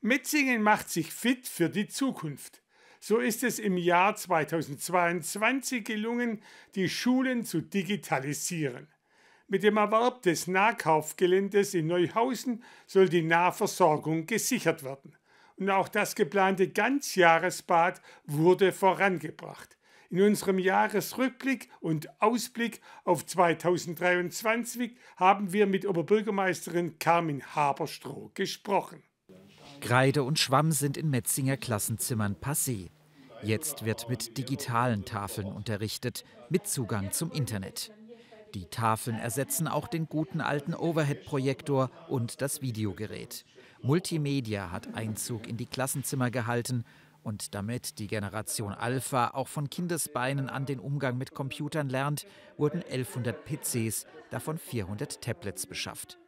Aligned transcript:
Metzingen 0.00 0.62
macht 0.62 0.90
sich 0.90 1.12
fit 1.12 1.48
für 1.48 1.68
die 1.68 1.88
Zukunft. 1.88 2.62
So 3.00 3.18
ist 3.18 3.42
es 3.42 3.58
im 3.58 3.76
Jahr 3.76 4.14
2022 4.14 5.84
gelungen, 5.84 6.40
die 6.76 6.88
Schulen 6.88 7.44
zu 7.44 7.60
digitalisieren. 7.60 8.86
Mit 9.48 9.64
dem 9.64 9.76
Erwerb 9.76 10.22
des 10.22 10.46
Nahkaufgeländes 10.46 11.74
in 11.74 11.88
Neuhausen 11.88 12.62
soll 12.86 13.08
die 13.08 13.22
Nahversorgung 13.22 14.26
gesichert 14.26 14.84
werden. 14.84 15.16
Und 15.56 15.68
auch 15.68 15.88
das 15.88 16.14
geplante 16.14 16.68
Ganzjahresbad 16.68 18.00
wurde 18.24 18.70
vorangebracht. 18.70 19.76
In 20.10 20.22
unserem 20.22 20.60
Jahresrückblick 20.60 21.70
und 21.80 22.08
Ausblick 22.22 22.80
auf 23.02 23.26
2023 23.26 24.96
haben 25.16 25.52
wir 25.52 25.66
mit 25.66 25.86
Oberbürgermeisterin 25.86 27.00
Carmen 27.00 27.42
Haberstroh 27.56 28.30
gesprochen. 28.34 29.02
Kreide 29.80 30.24
und 30.24 30.38
Schwamm 30.38 30.72
sind 30.72 30.96
in 30.96 31.08
Metzinger 31.08 31.56
Klassenzimmern 31.56 32.36
passé. 32.36 32.90
Jetzt 33.42 33.84
wird 33.84 34.08
mit 34.08 34.36
digitalen 34.36 35.04
Tafeln 35.04 35.52
unterrichtet, 35.52 36.24
mit 36.50 36.66
Zugang 36.66 37.12
zum 37.12 37.30
Internet. 37.30 37.92
Die 38.54 38.66
Tafeln 38.66 39.18
ersetzen 39.18 39.68
auch 39.68 39.86
den 39.86 40.08
guten 40.08 40.40
alten 40.40 40.74
Overhead-Projektor 40.74 41.90
und 42.08 42.42
das 42.42 42.60
Videogerät. 42.60 43.44
Multimedia 43.80 44.72
hat 44.72 44.94
Einzug 44.94 45.46
in 45.46 45.56
die 45.56 45.66
Klassenzimmer 45.66 46.30
gehalten 46.30 46.84
und 47.22 47.54
damit 47.54 47.98
die 47.98 48.08
Generation 48.08 48.72
Alpha 48.72 49.28
auch 49.28 49.48
von 49.48 49.70
Kindesbeinen 49.70 50.48
an 50.48 50.66
den 50.66 50.80
Umgang 50.80 51.18
mit 51.18 51.34
Computern 51.34 51.88
lernt, 51.88 52.26
wurden 52.56 52.82
1100 52.82 53.44
PCs, 53.44 54.06
davon 54.30 54.58
400 54.58 55.20
Tablets 55.20 55.66
beschafft. 55.66 56.18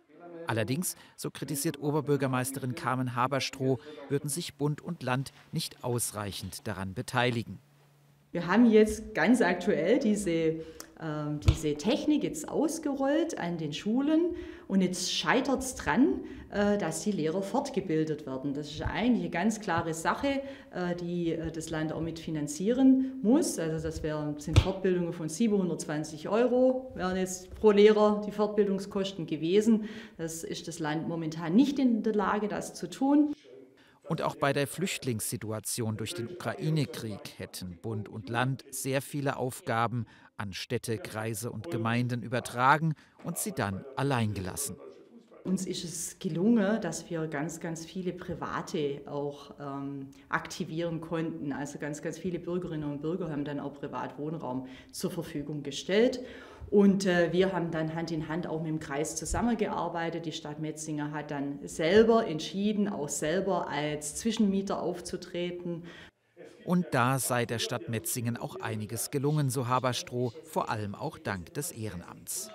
Allerdings, 0.46 0.96
so 1.16 1.30
kritisiert 1.30 1.78
Oberbürgermeisterin 1.80 2.74
Carmen 2.74 3.14
Haberstroh, 3.14 3.78
würden 4.08 4.28
sich 4.28 4.54
Bund 4.54 4.80
und 4.80 5.02
Land 5.02 5.32
nicht 5.52 5.84
ausreichend 5.84 6.66
daran 6.66 6.94
beteiligen. 6.94 7.58
Wir 8.32 8.46
haben 8.46 8.70
jetzt 8.70 9.14
ganz 9.14 9.42
aktuell 9.42 9.98
diese 9.98 10.60
diese 11.48 11.74
Technik 11.74 12.24
jetzt 12.24 12.48
ausgerollt 12.48 13.38
an 13.38 13.56
den 13.56 13.72
Schulen 13.72 14.34
und 14.68 14.82
jetzt 14.82 15.12
scheitert 15.12 15.62
es 15.62 15.74
dran, 15.74 16.20
äh, 16.50 16.78
dass 16.78 17.02
die 17.02 17.12
Lehrer 17.12 17.42
fortgebildet 17.42 18.26
werden. 18.26 18.54
Das 18.54 18.70
ist 18.70 18.82
eigentlich 18.82 19.22
eine 19.22 19.30
ganz 19.30 19.60
klare 19.60 19.94
Sache, 19.94 20.42
äh, 20.72 20.94
die 20.96 21.32
äh, 21.32 21.50
das 21.52 21.70
Land 21.70 21.92
auch 21.92 22.00
mitfinanzieren 22.00 23.20
muss. 23.22 23.58
Also 23.58 23.86
das 23.86 24.02
sind 24.44 24.58
Fortbildungen 24.58 25.12
von 25.12 25.28
720 25.28 26.28
Euro, 26.28 26.90
wären 26.94 27.16
jetzt 27.16 27.54
pro 27.54 27.70
Lehrer 27.70 28.22
die 28.26 28.32
Fortbildungskosten 28.32 29.26
gewesen. 29.26 29.84
Das 30.18 30.42
ist 30.42 30.66
das 30.66 30.80
Land 30.80 31.08
momentan 31.08 31.54
nicht 31.54 31.78
in 31.78 32.02
der 32.02 32.14
Lage, 32.14 32.48
das 32.48 32.74
zu 32.74 32.90
tun. 32.90 33.32
Und 34.10 34.22
auch 34.22 34.34
bei 34.34 34.52
der 34.52 34.66
Flüchtlingssituation 34.66 35.96
durch 35.96 36.14
den 36.14 36.32
Ukraine-Krieg 36.32 37.38
hätten 37.38 37.78
Bund 37.80 38.08
und 38.08 38.28
Land 38.28 38.64
sehr 38.72 39.02
viele 39.02 39.36
Aufgaben 39.36 40.04
an 40.36 40.52
Städte, 40.52 40.98
Kreise 40.98 41.52
und 41.52 41.70
Gemeinden 41.70 42.24
übertragen 42.24 42.94
und 43.22 43.38
sie 43.38 43.52
dann 43.52 43.84
allein 43.94 44.34
gelassen. 44.34 44.74
Uns 45.44 45.66
ist 45.66 45.84
es 45.84 46.18
gelungen, 46.18 46.80
dass 46.80 47.08
wir 47.08 47.26
ganz, 47.26 47.60
ganz 47.60 47.86
viele 47.86 48.12
Private 48.12 49.00
auch 49.06 49.52
ähm, 49.58 50.08
aktivieren 50.28 51.00
konnten. 51.00 51.52
Also 51.52 51.78
ganz, 51.78 52.02
ganz 52.02 52.18
viele 52.18 52.38
Bürgerinnen 52.38 52.90
und 52.90 53.00
Bürger 53.00 53.30
haben 53.30 53.44
dann 53.44 53.60
auch 53.60 53.74
Privatwohnraum 53.74 54.66
zur 54.92 55.10
Verfügung 55.10 55.62
gestellt. 55.62 56.20
Und 56.70 57.06
äh, 57.06 57.32
wir 57.32 57.52
haben 57.52 57.70
dann 57.70 57.94
Hand 57.94 58.12
in 58.12 58.28
Hand 58.28 58.46
auch 58.46 58.60
mit 58.60 58.68
dem 58.68 58.80
Kreis 58.80 59.16
zusammengearbeitet. 59.16 60.26
Die 60.26 60.32
Stadt 60.32 60.60
Metzinger 60.60 61.10
hat 61.10 61.30
dann 61.30 61.58
selber 61.66 62.26
entschieden, 62.26 62.88
auch 62.88 63.08
selber 63.08 63.68
als 63.68 64.16
Zwischenmieter 64.16 64.80
aufzutreten. 64.80 65.84
Und 66.64 66.86
da 66.92 67.18
sei 67.18 67.46
der 67.46 67.58
Stadt 67.58 67.88
Metzingen 67.88 68.36
auch 68.36 68.56
einiges 68.56 69.10
gelungen, 69.10 69.50
so 69.50 69.66
Haberstroh, 69.66 70.32
vor 70.44 70.68
allem 70.68 70.94
auch 70.94 71.18
dank 71.18 71.54
des 71.54 71.72
Ehrenamts. 71.72 72.50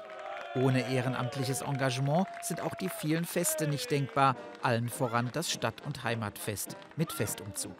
Ohne 0.56 0.90
ehrenamtliches 0.90 1.62
Engagement 1.62 2.28
sind 2.42 2.62
auch 2.62 2.76
die 2.76 2.88
vielen 2.88 3.26
Feste 3.26 3.68
nicht 3.68 3.92
denkbar, 3.92 4.38
allen 4.62 4.88
voran 4.88 5.30
das 5.34 5.52
Stadt- 5.52 5.86
und 5.86 6.04
Heimatfest 6.06 6.78
mit 6.96 7.12
Festumzug. 7.12 7.76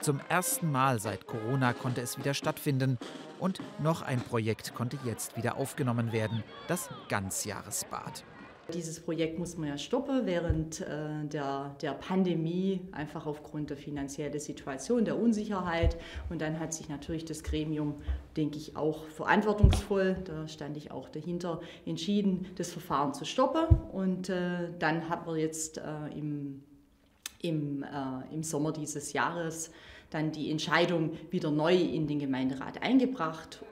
Zum 0.00 0.20
ersten 0.28 0.70
Mal 0.70 1.00
seit 1.00 1.26
Corona 1.26 1.72
konnte 1.72 2.02
es 2.02 2.16
wieder 2.16 2.34
stattfinden 2.34 2.98
und 3.40 3.60
noch 3.80 4.02
ein 4.02 4.20
Projekt 4.20 4.74
konnte 4.74 4.96
jetzt 5.04 5.36
wieder 5.36 5.56
aufgenommen 5.56 6.12
werden, 6.12 6.44
das 6.68 6.88
Ganzjahresbad. 7.08 8.24
Dieses 8.72 8.98
Projekt 8.98 9.38
muss 9.38 9.58
man 9.58 9.68
ja 9.68 9.76
stoppen 9.76 10.24
während 10.24 10.80
äh, 10.80 11.24
der, 11.24 11.76
der 11.82 11.92
Pandemie, 11.92 12.80
einfach 12.92 13.26
aufgrund 13.26 13.68
der 13.68 13.76
finanziellen 13.76 14.40
Situation, 14.40 15.04
der 15.04 15.18
Unsicherheit. 15.18 15.98
Und 16.30 16.40
dann 16.40 16.58
hat 16.58 16.72
sich 16.72 16.88
natürlich 16.88 17.26
das 17.26 17.42
Gremium, 17.42 17.96
denke 18.36 18.56
ich, 18.56 18.74
auch 18.74 19.04
verantwortungsvoll, 19.08 20.16
da 20.24 20.48
stand 20.48 20.78
ich 20.78 20.90
auch 20.90 21.10
dahinter, 21.10 21.60
entschieden, 21.84 22.46
das 22.56 22.72
Verfahren 22.72 23.12
zu 23.12 23.26
stoppen. 23.26 23.66
Und 23.92 24.30
äh, 24.30 24.70
dann 24.78 25.10
hat 25.10 25.26
man 25.26 25.36
jetzt 25.36 25.78
äh, 25.78 25.82
im, 26.16 26.62
im, 27.42 27.82
äh, 27.82 28.34
im 28.34 28.42
Sommer 28.42 28.72
dieses 28.72 29.12
Jahres 29.12 29.70
dann 30.08 30.32
die 30.32 30.50
Entscheidung 30.50 31.12
wieder 31.30 31.50
neu 31.50 31.74
in 31.74 32.06
den 32.06 32.18
Gemeinderat 32.18 32.82
eingebracht. 32.82 33.62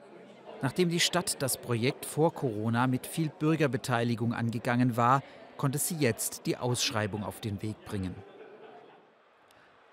Nachdem 0.63 0.91
die 0.91 1.01
Stadt 1.01 1.43
das 1.43 1.57
Projekt 1.57 2.07
vor 2.07 2.33
Corona 2.33 2.87
mit 2.87 3.07
viel 3.07 3.29
Bürgerbeteiligung 3.29 4.33
angegangen 4.33 4.97
war, 4.97 5.23
konnte 5.57 5.79
sie 5.79 5.97
jetzt 5.97 6.47
die 6.47 6.57
Ausschreibung 6.57 7.25
auf 7.25 7.41
den 7.41 7.61
Weg 7.63 7.85
bringen. 7.85 8.15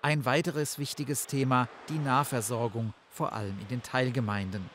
Ein 0.00 0.24
weiteres 0.24 0.78
wichtiges 0.78 1.26
Thema, 1.26 1.68
die 1.88 1.98
Nahversorgung, 1.98 2.94
vor 3.10 3.32
allem 3.32 3.58
in 3.60 3.68
den 3.68 3.82
Teilgemeinden. 3.82 4.70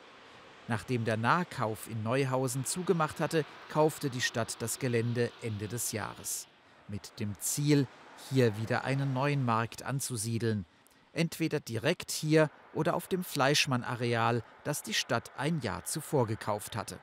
Nachdem 0.67 1.05
der 1.05 1.17
Nahkauf 1.17 1.89
in 1.89 2.03
Neuhausen 2.03 2.65
zugemacht 2.65 3.21
hatte, 3.21 3.45
kaufte 3.69 4.09
die 4.09 4.21
Stadt 4.21 4.57
das 4.59 4.79
Gelände 4.79 5.31
Ende 5.41 5.67
des 5.67 5.93
Jahres. 5.93 6.47
Mit 6.89 7.19
dem 7.19 7.39
Ziel, 7.39 7.87
hier 8.29 8.57
wieder 8.57 8.83
einen 8.83 9.13
neuen 9.13 9.45
Markt 9.45 9.83
anzusiedeln, 9.83 10.65
entweder 11.13 11.59
direkt 11.59 12.11
hier 12.11 12.49
oder 12.75 12.95
auf 12.95 13.07
dem 13.07 13.23
Fleischmann-Areal, 13.23 14.43
das 14.63 14.83
die 14.83 14.93
Stadt 14.93 15.31
ein 15.37 15.59
Jahr 15.61 15.85
zuvor 15.85 16.27
gekauft 16.27 16.75
hatte. 16.75 16.97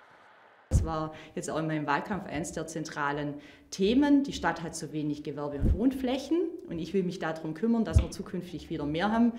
Das 0.71 0.87
war 0.87 1.13
jetzt 1.35 1.51
auch 1.51 1.59
in 1.59 1.67
meinem 1.67 1.87
Wahlkampf 1.87 2.27
eines 2.27 2.53
der 2.53 2.67
zentralen 2.67 3.35
Themen. 3.71 4.23
Die 4.23 4.33
Stadt 4.33 4.63
hat 4.63 4.75
zu 4.75 4.93
wenig 4.93 5.23
Gewerbe- 5.23 5.59
und 5.59 5.75
Wohnflächen 5.75 6.39
und 6.69 6.79
ich 6.79 6.95
will 6.95 7.03
mich 7.03 7.19
darum 7.19 7.53
kümmern, 7.53 7.85
dass 7.85 7.99
wir 7.99 8.11
zukünftig 8.11 8.71
wieder 8.71 8.87
mehr 8.87 9.13
haben. 9.13 9.33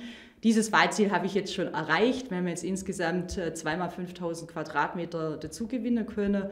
Dieses 0.44 0.72
Wahlziel 0.72 1.12
habe 1.12 1.26
ich 1.26 1.34
jetzt 1.34 1.54
schon 1.54 1.74
erreicht. 1.74 2.30
Wir 2.30 2.38
haben 2.38 2.48
jetzt 2.48 2.64
insgesamt 2.64 3.38
äh, 3.38 3.54
zweimal 3.56 3.90
5000 3.90 4.52
Quadratmeter 4.52 5.38
dazugewinnen 5.38 6.06
können. 6.06 6.52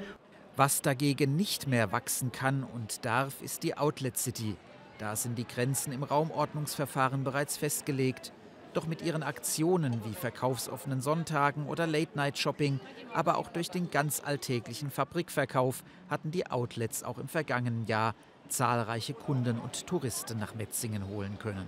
Was 0.55 0.81
dagegen 0.81 1.35
nicht 1.35 1.67
mehr 1.67 1.91
wachsen 1.91 2.31
kann 2.31 2.63
und 2.63 3.05
darf, 3.05 3.41
ist 3.43 3.61
die 3.61 3.77
Outlet 3.77 4.17
City, 4.17 4.55
da 4.97 5.15
sind 5.15 5.37
die 5.37 5.47
Grenzen 5.47 5.93
im 5.93 6.03
Raumordnungsverfahren 6.03 7.23
bereits 7.23 7.57
festgelegt. 7.57 8.33
Doch 8.73 8.87
mit 8.87 9.01
ihren 9.01 9.23
Aktionen 9.23 10.03
wie 10.05 10.13
verkaufsoffenen 10.13 11.01
Sonntagen 11.01 11.67
oder 11.67 11.87
Late-Night-Shopping, 11.87 12.79
aber 13.13 13.37
auch 13.37 13.49
durch 13.49 13.69
den 13.69 13.91
ganz 13.91 14.21
alltäglichen 14.23 14.91
Fabrikverkauf 14.91 15.83
hatten 16.09 16.31
die 16.31 16.47
Outlets 16.47 17.03
auch 17.03 17.17
im 17.17 17.27
vergangenen 17.27 17.85
Jahr 17.85 18.15
zahlreiche 18.47 19.13
Kunden 19.13 19.59
und 19.59 19.87
Touristen 19.87 20.39
nach 20.39 20.55
Metzingen 20.55 21.07
holen 21.07 21.37
können. 21.39 21.67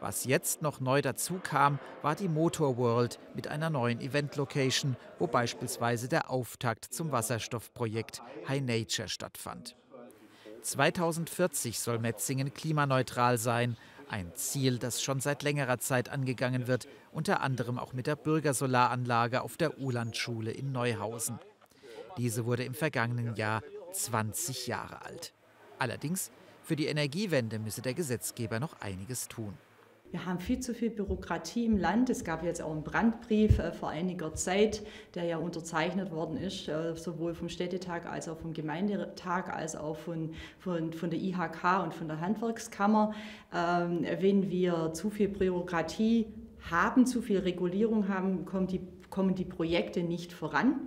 Was 0.00 0.24
jetzt 0.24 0.62
noch 0.62 0.80
neu 0.80 1.02
dazu 1.02 1.40
kam, 1.42 1.78
war 2.00 2.14
die 2.14 2.28
Motor 2.28 2.78
World 2.78 3.18
mit 3.34 3.48
einer 3.48 3.68
neuen 3.68 4.00
Event-Location, 4.00 4.96
wo 5.18 5.26
beispielsweise 5.26 6.08
der 6.08 6.30
Auftakt 6.30 6.86
zum 6.86 7.12
Wasserstoffprojekt 7.12 8.22
High 8.48 8.62
Nature 8.62 9.08
stattfand. 9.08 9.76
2040 10.62 11.78
soll 11.78 11.98
Metzingen 11.98 12.54
klimaneutral 12.54 13.36
sein. 13.36 13.76
Ein 14.10 14.34
Ziel, 14.34 14.78
das 14.78 15.00
schon 15.04 15.20
seit 15.20 15.44
längerer 15.44 15.78
Zeit 15.78 16.08
angegangen 16.08 16.66
wird, 16.66 16.88
unter 17.12 17.42
anderem 17.42 17.78
auch 17.78 17.92
mit 17.92 18.08
der 18.08 18.16
Bürgersolaranlage 18.16 19.40
auf 19.40 19.56
der 19.56 19.78
Ulandschule 19.78 20.50
in 20.50 20.72
Neuhausen. 20.72 21.38
Diese 22.16 22.44
wurde 22.44 22.64
im 22.64 22.74
vergangenen 22.74 23.36
Jahr 23.36 23.62
20 23.92 24.66
Jahre 24.66 25.02
alt. 25.02 25.32
Allerdings, 25.78 26.32
für 26.64 26.74
die 26.74 26.86
Energiewende 26.86 27.60
müsse 27.60 27.82
der 27.82 27.94
Gesetzgeber 27.94 28.58
noch 28.58 28.80
einiges 28.80 29.28
tun. 29.28 29.56
Wir 30.10 30.26
haben 30.26 30.40
viel 30.40 30.58
zu 30.58 30.74
viel 30.74 30.90
Bürokratie 30.90 31.66
im 31.66 31.76
Land. 31.76 32.10
Es 32.10 32.24
gab 32.24 32.42
jetzt 32.42 32.60
auch 32.60 32.72
einen 32.72 32.82
Brandbrief 32.82 33.60
äh, 33.60 33.70
vor 33.70 33.90
einiger 33.90 34.34
Zeit, 34.34 34.82
der 35.14 35.22
ja 35.22 35.36
unterzeichnet 35.36 36.10
worden 36.10 36.36
ist, 36.36 36.66
äh, 36.68 36.96
sowohl 36.96 37.32
vom 37.32 37.48
Städtetag 37.48 38.06
als 38.06 38.28
auch 38.28 38.36
vom 38.36 38.52
Gemeindetag, 38.52 39.54
als 39.54 39.76
auch 39.76 39.96
von, 39.96 40.32
von, 40.58 40.92
von 40.92 41.10
der 41.10 41.20
IHK 41.20 41.84
und 41.84 41.94
von 41.94 42.08
der 42.08 42.20
Handwerkskammer. 42.20 43.14
Ähm, 43.54 44.04
wenn 44.18 44.50
wir 44.50 44.92
zu 44.94 45.10
viel 45.10 45.28
Bürokratie 45.28 46.26
haben, 46.68 47.06
zu 47.06 47.22
viel 47.22 47.38
Regulierung 47.38 48.08
haben, 48.08 48.44
kommen 48.46 48.66
die, 48.66 48.80
kommen 49.10 49.36
die 49.36 49.44
Projekte 49.44 50.02
nicht 50.02 50.32
voran. 50.32 50.80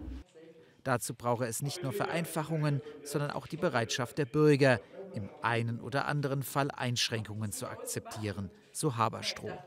Dazu 0.84 1.16
brauche 1.16 1.46
es 1.48 1.62
nicht 1.62 1.82
nur 1.84 1.94
Vereinfachungen, 1.94 2.82
sondern 3.04 3.32
auch 3.32 3.48
die 3.48 3.58
Bereitschaft 3.58 4.18
der 4.18 4.26
Bürger, 4.26 4.82
im 5.12 5.32
einen 5.42 5.80
oder 5.80 6.06
anderen 6.08 6.44
Fall 6.44 6.72
Einschränkungen 6.72 7.52
zu 7.52 7.68
akzeptieren, 7.68 8.52
so 8.72 8.96
Haberstroh. 8.98 9.64